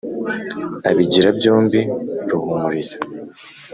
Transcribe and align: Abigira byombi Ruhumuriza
Abigira 0.89 1.29
byombi 1.37 1.79
Ruhumuriza 2.29 2.97